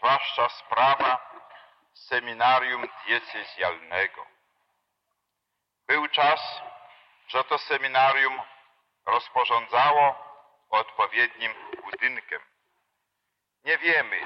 zwłaszcza 0.00 0.48
sprawa 0.48 1.30
seminarium 1.94 2.88
diecezjalnego. 3.06 4.26
Był 5.86 6.08
czas, 6.08 6.60
że 7.28 7.44
to 7.44 7.58
seminarium 7.58 8.42
rozporządzało 9.06 10.26
odpowiednim 10.70 11.54
budynkiem. 11.84 12.40
Nie 13.64 13.78
wiemy, 13.78 14.20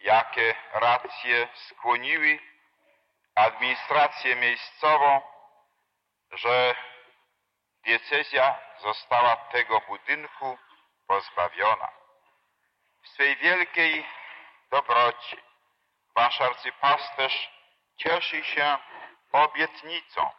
jakie 0.00 0.54
racje 0.72 1.48
skłoniły 1.54 2.38
administrację 3.34 4.36
miejscową, 4.36 5.20
że 6.32 6.74
diecezja 7.84 8.58
została 8.78 9.36
tego 9.36 9.80
budynku 9.80 10.58
pozbawiona. 11.06 11.88
W 13.02 13.08
swej 13.08 13.36
wielkiej 13.36 14.17
dobroci 14.70 15.36
wasz 16.14 16.40
arcypasterz 16.40 17.50
cieszy 17.96 18.44
się 18.44 18.78
obietnicą, 19.32 20.30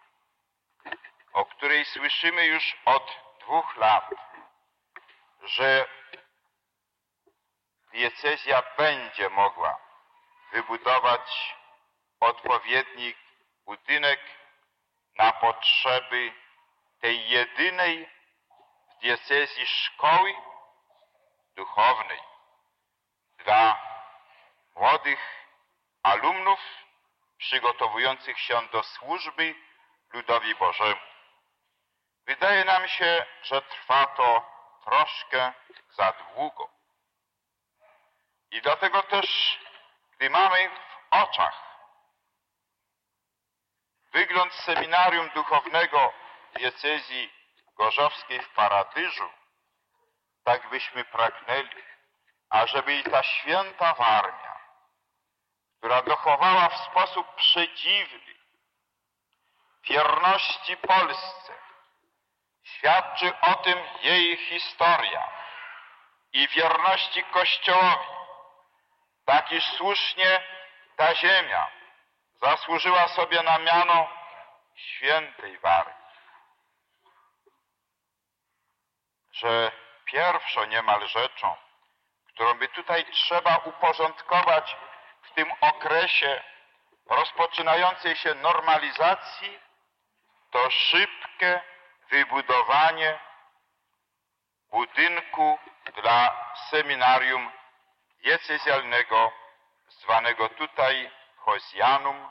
o 1.33 1.45
której 1.45 1.85
słyszymy 1.85 2.45
już 2.45 2.77
od 2.85 3.15
dwóch 3.39 3.75
lat, 3.75 4.09
że 5.41 5.87
diecezja 7.91 8.63
będzie 8.77 9.29
mogła 9.29 9.77
wybudować 10.51 11.55
odpowiedni 12.20 13.15
budynek 13.65 14.20
na 15.17 15.31
potrzeby 15.31 16.34
tej 16.99 17.29
jedynej 17.29 18.09
w 18.89 19.01
diecezji 19.01 19.65
szkoły 19.65 20.35
duchownej 21.55 22.20
dla 23.37 23.88
młodych 24.79 25.19
alumnów 26.03 26.59
przygotowujących 27.37 28.40
się 28.40 28.67
do 28.71 28.84
służby 28.84 29.55
ludowi 30.13 30.55
Bożemu. 30.55 31.01
Wydaje 32.26 32.65
nam 32.65 32.87
się, 32.87 33.26
że 33.43 33.62
trwa 33.62 34.05
to 34.05 34.51
troszkę 34.84 35.54
za 35.89 36.12
długo. 36.12 36.70
I 38.51 38.62
dlatego 38.62 39.04
też, 39.04 39.59
gdy 40.15 40.29
mamy 40.29 40.70
w 40.70 41.13
oczach 41.13 41.70
wygląd 44.11 44.54
seminarium 44.54 45.29
duchownego 45.29 46.13
diecezji 46.54 47.34
gorzowskiej 47.77 48.41
w 48.41 48.49
Paradyżu, 48.49 49.29
tak 50.43 50.70
byśmy 50.70 51.05
pragnęli, 51.05 51.84
ażeby 52.49 52.95
i 52.95 53.04
ta 53.04 53.23
święta 53.23 53.95
armia, 53.98 54.48
która 55.80 56.02
dochowała 56.02 56.70
w 56.70 56.77
sposób 56.77 57.35
przedziwny 57.35 58.35
wierności 59.84 60.77
Polsce, 60.77 61.54
świadczy 62.63 63.40
o 63.41 63.55
tym 63.55 63.77
jej 64.02 64.38
historia 64.38 65.30
i 66.34 66.47
wierności 66.47 67.24
Kościołowi, 67.24 68.07
tak 69.25 69.52
iż 69.52 69.63
słusznie 69.66 70.41
ta 70.96 71.16
ziemia 71.16 71.72
zasłużyła 72.41 73.07
sobie 73.07 73.44
na 73.44 73.59
miano 73.59 74.07
świętej 74.75 75.59
Warmii. 75.59 75.96
Że 79.31 79.72
pierwszą 80.06 80.66
niemal 80.66 81.07
rzeczą, 81.07 81.56
którą 82.28 82.53
by 82.53 82.68
tutaj 82.68 83.06
trzeba 83.06 83.57
uporządkować 83.57 84.75
tym 85.40 85.51
okresie 85.62 86.44
rozpoczynającej 87.09 88.16
się 88.16 88.35
normalizacji, 88.35 89.59
to 90.51 90.69
szybkie 90.69 91.62
wybudowanie 92.09 93.19
budynku 94.72 95.59
dla 95.95 96.45
seminarium 96.69 97.51
diecezjalnego, 98.23 99.31
zwanego 99.88 100.50
tutaj 100.50 101.11
Hozjanum, 101.38 102.29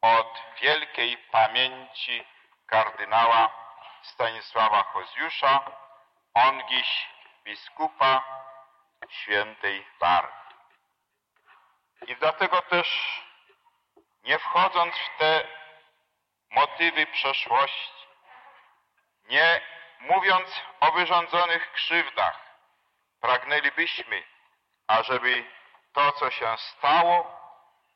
od 0.00 0.42
wielkiej 0.60 1.18
pamięci 1.18 2.24
kardynała 2.66 3.50
Stanisława 4.02 4.82
Hozjusza, 4.82 5.60
ongiś 6.34 7.08
biskupa 7.44 8.22
świętej 9.08 9.86
Warmii. 10.00 10.35
I 12.06 12.16
dlatego 12.16 12.62
też, 12.62 13.20
nie 14.22 14.38
wchodząc 14.38 14.94
w 14.94 15.18
te 15.18 15.48
motywy 16.50 17.06
przeszłości, 17.06 18.06
nie 19.24 19.60
mówiąc 20.00 20.62
o 20.80 20.92
wyrządzonych 20.92 21.72
krzywdach, 21.72 22.46
pragnęlibyśmy, 23.20 24.22
ażeby 24.86 25.44
to, 25.92 26.12
co 26.12 26.30
się 26.30 26.56
stało, 26.58 27.40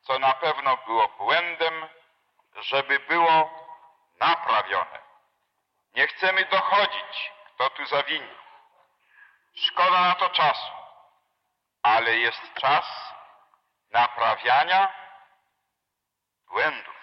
co 0.01 0.19
na 0.19 0.33
pewno 0.33 0.77
było 0.77 1.07
błędem, 1.07 1.87
żeby 2.55 2.99
było 2.99 3.49
naprawione. 4.19 4.99
Nie 5.93 6.07
chcemy 6.07 6.45
dochodzić, 6.45 7.31
kto 7.45 7.69
tu 7.69 7.85
zawinił. 7.85 8.35
Szkoda 9.55 10.01
na 10.01 10.15
to 10.15 10.29
czasu, 10.29 10.71
ale 11.83 12.17
jest 12.17 12.53
czas 12.53 13.13
naprawiania 13.91 14.93
błędów. 16.47 16.95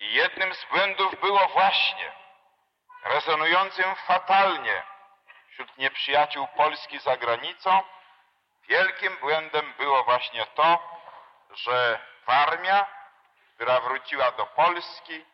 I 0.00 0.14
jednym 0.14 0.54
z 0.54 0.64
błędów 0.64 1.20
było 1.20 1.48
właśnie 1.48 2.12
rezonującym 3.04 3.94
fatalnie 3.94 4.82
wśród 5.48 5.78
nieprzyjaciół 5.78 6.48
Polski 6.56 6.98
za 6.98 7.16
granicą, 7.16 7.82
wielkim 8.68 9.16
błędem 9.16 9.72
było 9.72 10.04
właśnie 10.04 10.46
to, 10.46 10.98
że 11.50 12.00
armia, 12.26 12.86
która 13.54 13.80
wróciła 13.80 14.32
do 14.32 14.46
Polski, 14.46 15.24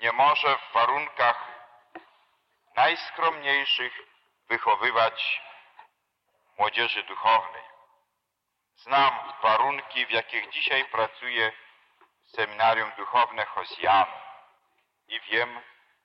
nie 0.00 0.12
może 0.12 0.56
w 0.58 0.72
warunkach 0.72 1.46
najskromniejszych 2.76 3.92
wychowywać 4.48 5.42
młodzieży 6.58 7.02
duchownej. 7.02 7.61
Znam 8.82 9.32
warunki, 9.42 10.06
w 10.06 10.10
jakich 10.10 10.50
dzisiaj 10.50 10.84
pracuje 10.84 11.52
seminarium 12.24 12.92
duchowne 12.96 13.44
Hozjanu 13.44 14.12
i 15.08 15.20
wiem, 15.20 15.60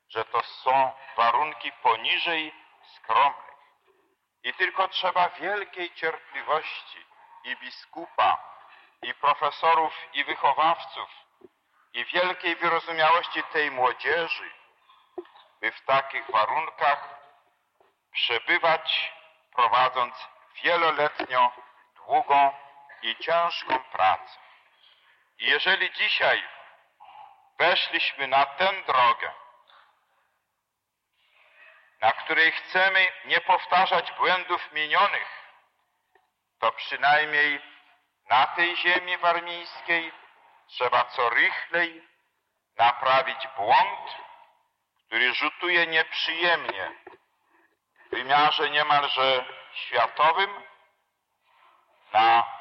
że 0.09 0.25
to 0.25 0.43
są 0.43 0.91
warunki 1.15 1.71
poniżej 1.71 2.53
skromnych. 2.95 3.57
I 4.43 4.53
tylko 4.53 4.87
trzeba 4.87 5.29
wielkiej 5.29 5.93
cierpliwości 5.93 7.05
i 7.43 7.55
biskupa, 7.55 8.37
i 9.01 9.13
profesorów, 9.13 9.93
i 10.13 10.23
wychowawców, 10.23 11.09
i 11.93 12.05
wielkiej 12.05 12.55
wyrozumiałości 12.55 13.43
tej 13.43 13.71
młodzieży, 13.71 14.51
by 15.61 15.71
w 15.71 15.81
takich 15.81 16.31
warunkach 16.31 17.19
przebywać, 18.11 19.13
prowadząc 19.55 20.15
wieloletnią, 20.63 21.49
długą 21.95 22.66
i 23.01 23.15
ciężką 23.15 23.79
pracę. 23.79 24.39
I 25.39 25.45
jeżeli 25.45 25.91
dzisiaj 25.91 26.43
weszliśmy 27.59 28.27
na 28.27 28.45
tę 28.45 28.73
drogę, 28.87 29.31
na 32.01 32.11
której 32.11 32.51
chcemy 32.51 33.07
nie 33.25 33.41
powtarzać 33.41 34.11
błędów 34.11 34.71
minionych, 34.71 35.47
to 36.59 36.71
przynajmniej 36.71 37.61
na 38.29 38.47
tej 38.47 38.77
ziemi 38.77 39.17
warmińskiej 39.17 40.11
trzeba 40.67 41.05
co 41.05 41.29
rychlej 41.29 42.07
naprawić 42.77 43.47
błąd, 43.57 44.15
który 45.05 45.33
rzutuje 45.33 45.87
nieprzyjemnie 45.87 46.91
w 48.05 48.09
wymiarze 48.09 48.69
niemalże 48.69 49.45
światowym 49.73 50.63
na 52.13 52.56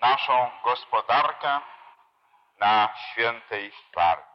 naszą 0.00 0.50
gospodarkę, 0.64 1.60
na 2.58 2.88
świętej 2.96 3.72
Warmii. 3.94 4.26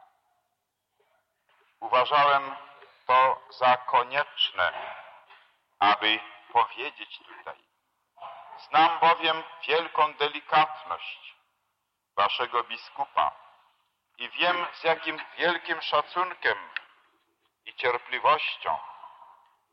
Uważałem 1.80 2.56
to 3.06 3.42
za 3.50 3.76
konieczne, 3.76 4.72
aby 5.78 6.20
powiedzieć 6.52 7.18
tutaj. 7.18 7.56
Znam 8.58 8.98
bowiem 8.98 9.42
wielką 9.68 10.14
delikatność 10.14 11.34
waszego 12.16 12.64
biskupa 12.64 13.32
i 14.18 14.28
wiem, 14.28 14.66
z 14.72 14.84
jakim 14.84 15.20
wielkim 15.38 15.82
szacunkiem 15.82 16.58
i 17.64 17.74
cierpliwością 17.74 18.78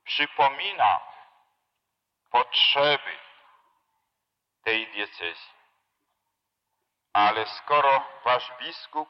przypomina 0.03 0.99
potrzeby 2.31 3.19
diecezji. 4.65 5.58
Ale 7.19 7.45
skoro 7.45 8.03
wasz 8.23 8.51
biskup 8.59 9.09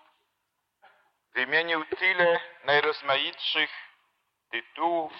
wymienił 1.34 1.86
tyle 1.86 2.40
najrozmaitszych 2.64 3.72
tytułów 4.52 5.14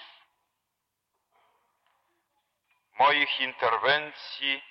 moich 3.00 3.40
interwencji, 3.40 4.64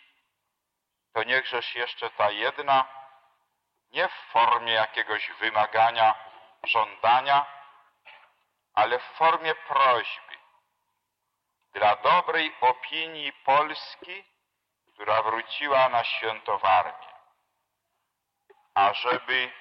to 1.13 1.23
niechżeż 1.23 1.75
jeszcze 1.75 2.11
ta 2.11 2.31
jedna, 2.31 2.89
nie 3.91 4.09
w 4.09 4.13
formie 4.33 4.73
jakiegoś 4.73 5.31
wymagania, 5.31 6.15
żądania, 6.63 7.47
ale 8.75 8.99
w 8.99 9.05
formie 9.05 9.55
prośby 9.55 10.37
dla 11.73 11.97
dobrej 11.97 12.55
opinii 12.61 13.33
Polski, 13.33 14.25
która 14.95 15.23
wróciła 15.23 15.89
na 15.89 16.05
świętowarmię, 16.05 17.08
ażeby 18.79 19.53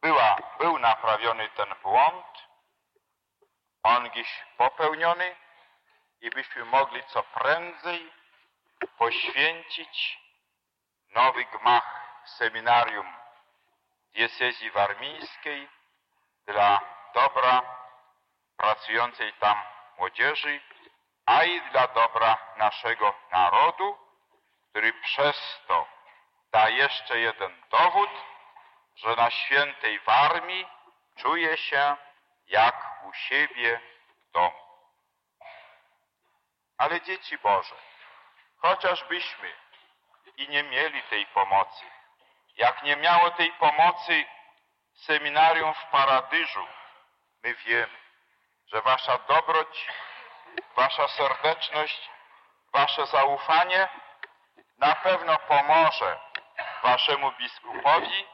była, 0.00 0.36
był 0.58 0.78
naprawiony 0.78 1.48
ten 1.48 1.74
błąd, 1.82 2.26
on 3.82 4.10
dziś 4.10 4.44
popełniony 4.56 5.36
i 6.20 6.30
byśmy 6.30 6.64
mogli 6.64 7.04
co 7.04 7.22
prędzej 7.22 8.12
poświęcić 8.98 10.18
nowy 11.08 11.44
gmach 11.44 12.22
seminarium 12.24 13.16
diecezji 14.12 14.70
warmińskiej 14.70 15.68
dla 16.46 16.80
dobra 17.14 17.62
pracującej 18.56 19.32
tam 19.32 19.62
młodzieży, 19.98 20.60
a 21.26 21.44
i 21.44 21.60
dla 21.70 21.86
dobra 21.88 22.38
naszego 22.56 23.14
narodu, 23.32 23.98
który 24.70 24.92
przez 24.92 25.60
to 25.66 25.91
da 26.52 26.68
jeszcze 26.68 27.20
jeden 27.20 27.62
dowód, 27.70 28.10
że 28.96 29.16
na 29.16 29.30
świętej 29.30 30.00
Warmii 30.00 30.66
czuje 31.16 31.56
się 31.56 31.96
jak 32.46 33.04
u 33.04 33.12
siebie 33.12 33.80
w 34.08 34.32
domu. 34.32 34.62
Ale 36.78 37.00
dzieci 37.00 37.38
Boże, 37.38 37.74
chociażbyśmy 38.58 39.52
i 40.36 40.48
nie 40.48 40.62
mieli 40.62 41.02
tej 41.02 41.26
pomocy, 41.26 41.84
jak 42.56 42.82
nie 42.82 42.96
miało 42.96 43.30
tej 43.30 43.52
pomocy 43.52 44.24
seminarium 44.94 45.74
w 45.74 45.84
Paradyżu, 45.84 46.66
my 47.44 47.54
wiemy, 47.54 47.98
że 48.66 48.82
wasza 48.82 49.18
dobroć, 49.18 49.88
wasza 50.76 51.08
serdeczność, 51.08 52.10
wasze 52.72 53.06
zaufanie 53.06 53.88
na 54.78 54.94
pewno 54.94 55.38
pomoże 55.38 56.31
waszemu 56.82 57.32
biskupowi 57.32 58.26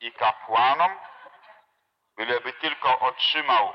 i 0.00 0.12
kapłanom, 0.12 0.98
byleby 2.16 2.52
tylko 2.52 2.98
otrzymał 2.98 3.74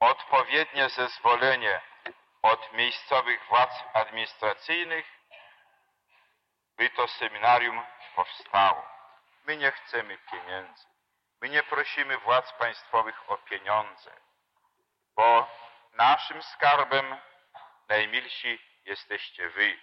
odpowiednie 0.00 0.88
zezwolenie 0.88 1.80
od 2.42 2.72
miejscowych 2.72 3.46
władz 3.48 3.84
administracyjnych, 3.92 5.06
by 6.76 6.90
to 6.90 7.08
seminarium 7.08 7.82
powstało. 8.14 8.86
My 9.44 9.56
nie 9.56 9.70
chcemy 9.70 10.18
pieniędzy. 10.18 10.86
My 11.40 11.48
nie 11.48 11.62
prosimy 11.62 12.18
władz 12.18 12.52
państwowych 12.52 13.30
o 13.30 13.38
pieniądze, 13.38 14.10
bo 15.16 15.48
naszym 15.92 16.42
skarbem 16.42 17.16
najmilsi 17.88 18.58
jesteście 18.84 19.48
wy. 19.48 19.78